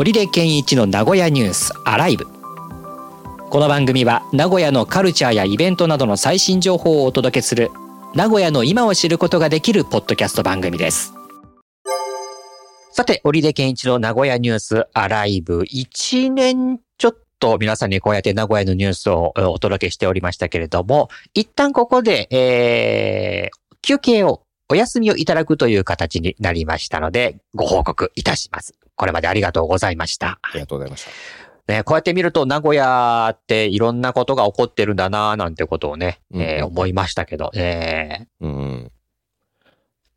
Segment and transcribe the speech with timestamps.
[0.00, 2.24] 織出健一の名古屋ニュースアライブ。
[3.50, 7.70] この番組は名古屋のカルチャーやイベントなどの最新情報をお届けする
[8.14, 11.12] 名古屋の今を知ることができるポッドキャスト番組です。
[12.92, 15.64] さて織出健一の名古屋ニュースアライブ。
[15.64, 28.80] 1年ちょっと皆さんにこうやって名古屋のニュースをお届けしておりましたけれども一旦ここで、えー、休憩をお休みをいただくという形になりましたので、ご報告いたします。
[29.00, 30.38] これまでありがとうございました。
[30.42, 31.10] ありがとうございました。
[31.72, 38.92] ね、こうやって見ると名古屋っていろんなことが起こってるんだななんてことをね、えーうん思いましたけど、えうん。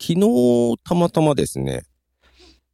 [0.00, 1.82] 昨日、たまたまですね、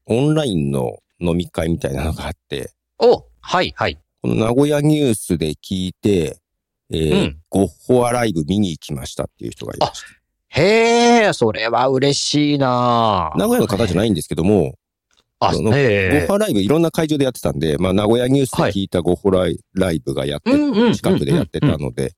[0.04, 3.98] オンラインの飲み会みたいなのがあって、ー、おはいはい。
[4.22, 6.38] この名古屋ニュースで聞いて、
[6.92, 10.60] えーうんゴッホアライブ見に行きましたっていう人がいました。
[10.60, 14.76] へえ、それは嬉しいな名古屋の方じゃないんですけども、
[15.38, 20.50] あ、あのゴッえホアライブいろんな会場でやってたんで、まあ名古屋ニュースで聞いたゴッホライライブがやって、
[20.94, 22.12] 近くでやってたので、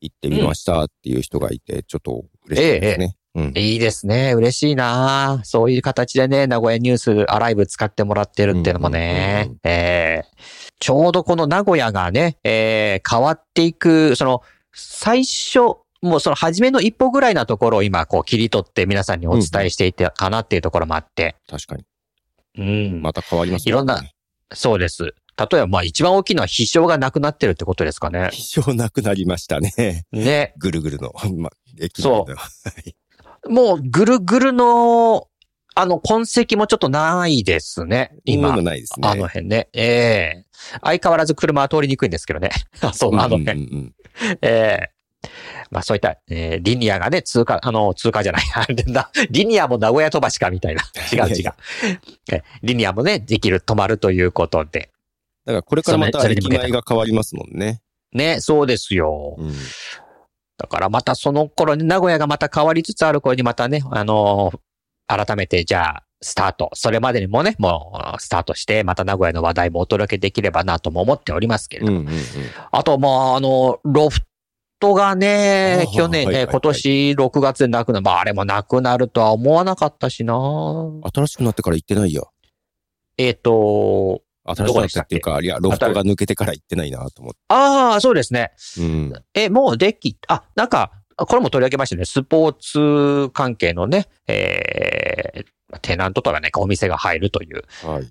[0.00, 3.16] 行ってみましたっていう人がいて、ちょっと嬉しいですね。
[3.36, 3.52] うん。
[3.56, 4.32] いいですね。
[4.34, 14.42] 嬉しいなそういう形でね、名古屋ニュースアライブ使ってもらってるっていうのもね、えーちょうどこの名古屋がね、えー変わっていく、その、
[14.74, 15.60] 最初、
[16.02, 21.84] もうその初めの一歩ぐらいなところを今こう切り取って皆さんにお伝えしていたかなっていうところもあって、確かに。
[22.58, 23.02] うん。
[23.02, 24.02] また変わりますいろんな
[24.52, 25.14] そうです。
[25.36, 28.30] 例えばまあ一番大きいのは飛翔がなくなってるってことですかね。
[28.32, 30.04] 一生なくなりましたね。
[30.12, 30.54] ね。
[30.58, 31.12] ぐるぐるの。
[31.36, 32.26] ま、駅そ
[33.46, 35.28] うもうぐるぐるの、
[35.76, 38.12] あの痕跡もちょっとないですね。
[38.24, 38.56] 今今。
[38.56, 39.08] もないですね。
[39.08, 39.68] あの辺ね。
[39.72, 40.44] ええ
[40.82, 42.50] 相変わらず車は通りにくいんですけどね。
[42.80, 43.60] あ そう、あの辺。
[43.60, 43.94] うんうんうん
[44.40, 44.93] ええ
[45.70, 48.42] まあそういった、えーリニアがね、通過、あの、通過じゃない。
[48.54, 50.82] あれだ、リニアも名古屋飛ばしかみたいな。
[51.12, 51.54] 違う違う。
[52.32, 54.90] えリニアもね、できる、止まるということで。
[55.46, 57.80] だからこれからまそた駅前が変わりますもんね。
[58.12, 59.36] ね、そうですよ。
[59.38, 59.54] うん
[60.56, 64.58] だからまたその頃に名古屋がまた変わりつつある頃にまたね、あのー
[65.06, 66.70] 改めてじゃあ、スタート。
[66.72, 72.00] それまでにもね、もうスタートして、また名古屋の話題もお届けできればなとも思っておりますけれども。
[72.00, 72.20] うんうんうん。
[72.72, 74.20] あと、まあ、あの、ロフ
[74.84, 78.04] トがねあ、去年、はいはいはいえ今年6月でなくなる。
[78.04, 80.34] まあ、あれもなくなるとは思わなかったしな。
[81.14, 82.22] 新しくなってから行ってないや。
[83.16, 87.38] えっ、と、新しくなったっていうか、いや、ロフトが抜けてから行ってないなと思って。
[87.48, 88.52] ああ、そうですね。
[88.78, 89.12] うん。
[89.34, 92.04] え、もうでき、あ、なんか、これも取り上げましたね。
[92.04, 97.62] スポーツ関係のね、えー、テナントとかね、お店が入るという。
[97.86, 98.10] はい。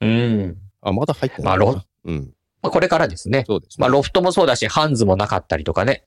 [0.00, 0.56] うん。
[0.82, 1.44] あ、まだ入ってない。
[1.46, 2.34] まあロうん。
[2.64, 3.44] まあ、これからですね。
[3.46, 3.82] そうですね。
[3.82, 6.04] まあ、ロフトもそうだし、ハンズもなかったりとかね。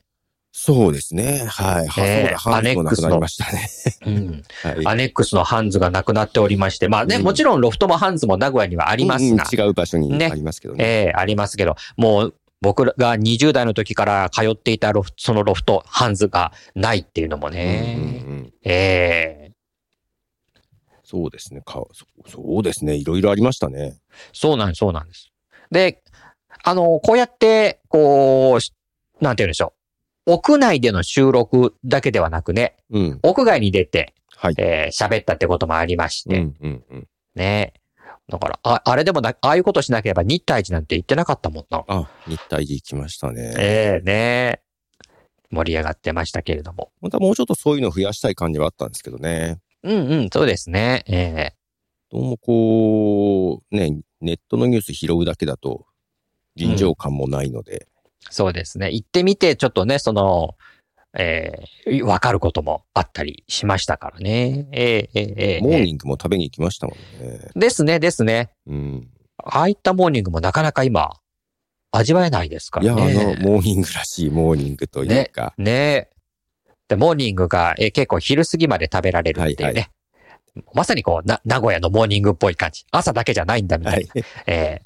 [0.52, 1.46] そうですね。
[1.48, 1.88] はい。
[1.88, 3.70] はええそうだ、ハンズもなくなりましたね。
[4.08, 4.44] うん。
[4.64, 4.88] はい。
[4.88, 10.84] アネックスのハンズがなくなっておりまして、まあね、うんもちろんロフトもハンズも名古屋にはありますが、違う場所にねありますけどね。
[10.84, 18.72] ええありますけど、もう僕が20代の時から通っていたロフそのロフト、ハンズがないっていうのもうんね、え
[19.44, 19.48] え
[21.04, 21.62] そうですね。
[21.62, 22.96] かそそうですね。
[22.96, 23.98] いろいろありましたね。
[24.34, 25.32] そうなんです、そうなんです。
[25.72, 26.02] で、
[26.64, 28.74] あの、こうやって、こうし、
[29.22, 29.74] なんて言うんでしょ
[30.26, 30.34] う。
[30.34, 33.20] 屋内での収録だけではなくね、うん。
[33.24, 34.56] 屋外に出て、はい。
[34.58, 37.08] えー喋ったってこともありまして、うんうんうん。
[37.36, 37.74] ね。
[38.30, 41.84] だから、あ、あれでもな、ああいうことしなければ日体寺なんて言ってなかったもんな。
[41.88, 43.54] あ、日体寺行きましたね。
[43.58, 44.62] ええね
[45.50, 46.92] 盛り上がってましたけれども。
[47.00, 49.60] またもうちょっとそういうの増やしたい感じはあったんですけどね。
[49.84, 51.04] うんうん、そうですね。
[51.08, 51.54] ええ
[52.10, 55.86] どうもこう、ね、ネットのニュース拾うだけだと
[56.58, 57.88] 臨場感もないので、
[58.30, 58.92] そうですね。
[58.92, 60.56] 行ってみて、ちょっとね、その、
[61.18, 61.52] え
[61.88, 64.68] えわかることもあったりしましたからね。
[64.72, 67.40] ええええええモーニングも食べに行きましたもんね。
[67.56, 68.52] ですね、ですね。
[68.68, 69.10] うん。
[69.38, 71.20] ああいったモーニングもなかなか今、
[71.92, 73.14] 味わえないですかいや、あらね。
[73.14, 76.10] の、モーニングらしいモーニングというか、ねえ。
[76.90, 79.80] で、モーニングが、えー結構昼過ぎまで食べられるっていうね。
[79.82, 79.90] はい
[80.74, 82.84] まさにこう、な、名古屋のモーニングっぽい感じ。
[82.90, 84.12] 朝だけじゃないんだみたいな。
[84.12, 84.26] はい。
[84.48, 84.82] え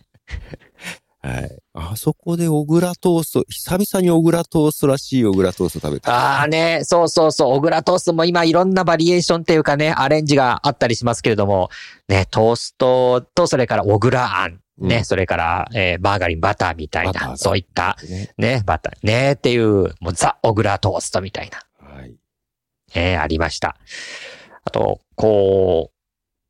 [1.21, 1.57] はい。
[1.73, 6.13] あそこで小倉トースト、久々に小倉トーストらしい小倉トースト食べーた。
[6.39, 11.69] ああね、そうそうそう、小倉トーストも今いろんなバリエーションっていうかね、アレンジがあったりしますけれども、
[12.07, 18.31] ね、トーストと、それから小倉あん、ね、うんそれから、えーマーガリン、バターみたいな、そういった、ね。
[18.39, 21.87] ね、バター、ね、っていう、もうザ・小倉トーストみたいな。
[21.87, 22.15] はい。
[22.95, 23.77] えーありました。
[24.63, 26.00] あと、こう、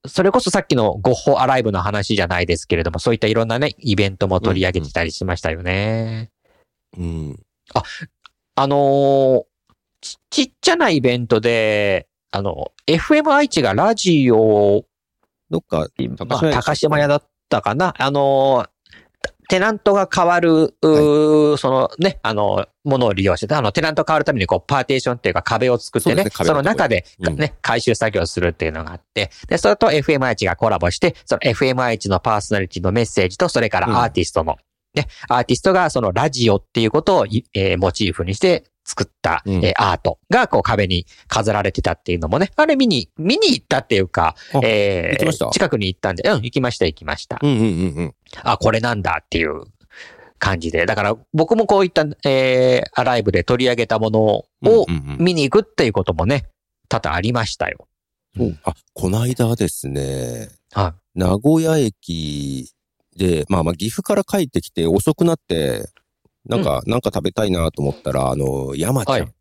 [0.07, 6.31] それこそさっきのゴッホアライブの話じゃないですけれども、そういったいろんなね、イベントも取り上げてたりしましたよね。
[6.97, 7.39] うん。
[8.55, 9.43] あのー
[10.03, 14.85] ちちっちゃなイベントで、あの、FM 愛知がラジオを、
[15.51, 15.89] どっか、
[16.27, 17.93] まあ高島屋だっったかな？
[17.97, 18.65] あの、
[19.51, 27.35] テナントが変わる、うーそのね、あの、ものを利用して、あの、テナント変わるために、こう、パーテーションっていうか壁を作ってね、その中で、うん。
[27.35, 34.55] ね、回収作業をするっていうのがあって、で、それと FMI がコラボして、その FMI のパーソナリティのメッセージと、それからアーティストの、
[34.95, 39.53] ね、アーティストがそのラジオっていうことをい、えーモチーフにして作った、うん。
[39.65, 47.37] えーアートがこう壁に飾られてたっていうのもね、あれ見に、見に行ったっていうかあ、えー近くに行ったんで、うん、行きました行きました。
[47.41, 48.15] うんうんうんうん。
[48.43, 49.63] あ、これなんだっていう
[50.39, 50.85] 感じで。
[50.85, 55.17] だから僕もこういった、えー、アライブで取り上げたものをうんうんうん。
[55.19, 56.45] 見に行くっていうこともね、
[56.89, 57.87] 多々ありましたよ。
[58.35, 58.57] そう。
[58.63, 62.71] あ、この間ですね、は名古屋駅
[63.15, 65.89] で、まあまあ岐阜から帰ってきて遅くなって、
[66.45, 69.19] なんか、なんか食べたいなと思ったら、あの、山ちゃん。
[69.21, 69.33] はい。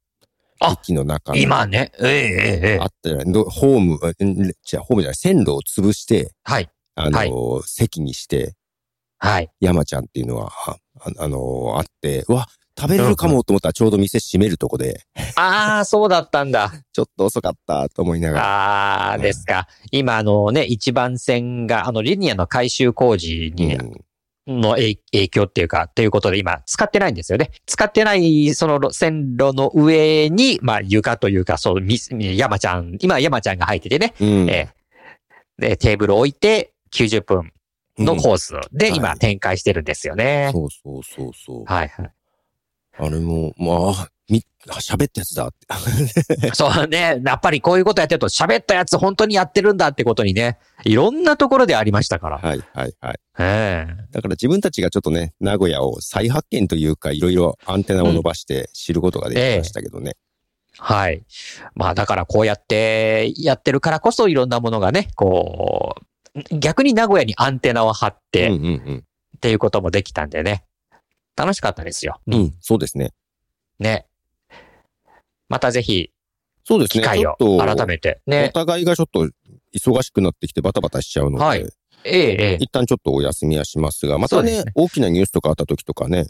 [0.63, 1.39] あ駅の中の。
[1.39, 2.79] 今ね、ええええええ。
[2.81, 3.99] あったよねどホーム、
[4.63, 7.63] じゃあホームじゃない、線路を潰して、はい、あの、はい。
[7.65, 8.55] 席にして、
[9.21, 9.51] はい。
[9.61, 15.03] 山ちゃんっていうのは、あああのあって、うわ、食べれるかもと思ったらちょうど店閉めるとこで、
[15.37, 16.73] ああ、そうだったんだ。
[16.93, 18.45] ちょっと遅かったと思いながら。
[18.45, 19.69] ああ、ですか。
[19.91, 24.05] 今、あのね、一番線が、あの、リニアの改修工事に、うん
[24.47, 27.51] の影影響っていうか、ということで今使ってないんですよね。
[27.67, 32.01] 使ってないその路線路の上に、まあ床というか、そう、み
[32.37, 34.81] 山ちゃん、今山ちゃんが入っててね、うんえー
[35.61, 37.53] で、テーブルを置いて90分
[38.05, 40.51] のコースでうん今展開してるんですよね。
[40.53, 41.65] そうそうそうそう。
[41.65, 42.11] はいはい。
[42.99, 45.55] あれも、まあ、み、喋ったやつだっ
[46.39, 46.53] て。
[46.55, 52.39] そうね、やっぱりこういうことやってると喋ったやつ本当にやってるんだってことにね、いろんなところでありましたから。
[52.39, 53.21] はいはいはい。
[53.39, 60.17] ええだから自分たちがちょっとね、名古屋を再発見というか、いろいろアンテナを伸ばして知ることができましたけどね。
[60.79, 61.23] はい。
[61.75, 66.05] まあだからこうやってやってるからこそいろんなものがね、こう、
[66.51, 69.05] 逆に名古屋にアンテナを張っうんてっうんうん。
[69.41, 70.65] ていうこともできたんでね。
[71.37, 72.21] 楽しかったですよ。
[72.27, 73.13] うん、そうですね。
[73.79, 74.07] ね。
[75.49, 76.11] またぜひ
[76.65, 77.03] そうですね。
[77.03, 78.21] 機会を改めて。
[78.27, 78.51] おね。
[78.53, 79.29] 互いがちょっと
[79.75, 81.67] 忙しくなってきてバタバタしちゃうので、はい
[82.05, 82.57] ええ、ええ。
[82.61, 86.27] 一旦ちょっとお休みはしますが、またねね大きなニュースとかあった時とかね、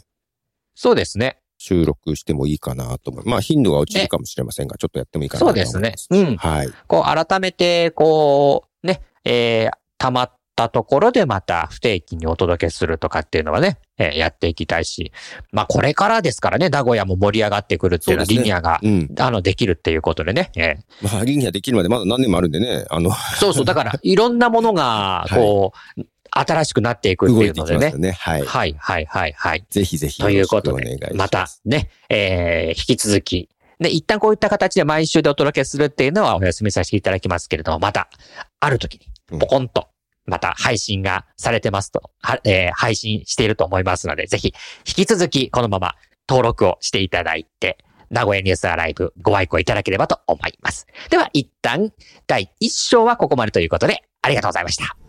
[0.75, 1.37] そうですね。
[1.57, 3.29] 収録してもいいかなと思う。
[3.29, 5.79] まあ頻度は落ちるかもしれませんが、ちょっとやってもいいかなとそう思います。
[5.79, 6.19] ですね。
[6.19, 6.37] うん。
[6.37, 6.69] はい。
[6.87, 15.11] こう改めて、こう、ね、えー、溜まったところでまた不定期にお届けするとかっていうのはね、えーやっていきたいし、
[15.51, 19.09] まあこれからですからね、名古屋も盛り上がってくるっていうのは、ねリニアが、うん。
[19.19, 20.51] あの、できるっていうことでね。
[20.55, 26.01] えーまあ、リニアできるまでまだ何年もあるんでね、あの、 そうそう、だから、いろんなものが、こう、
[26.31, 27.91] 新しくなっていくって動いのでね。
[27.91, 28.11] ね。
[28.11, 28.41] はい。
[28.41, 29.65] はい、はい、はい、はい。
[29.69, 33.49] ぜひぜひということでまたね、えー、引き続き、
[33.79, 38.09] ね、一旦こういった形で毎週でお届けするっていうのはお休みさせていただきますけれども、また、
[38.59, 38.95] ある時
[39.31, 39.87] に、ポコンと、
[40.25, 42.11] また配信がされてますと、
[42.43, 44.53] えー配信していると思いますので、ぜひ、
[44.87, 45.95] 引き続きこのまま
[46.27, 47.77] 登録をしていただいて、
[48.09, 50.85] 名古屋ニュースアライブご愛顧いただければと思います。
[51.09, 51.91] では、一旦、
[52.27, 55.00] 第1章はここまでということで、ありがとうございました。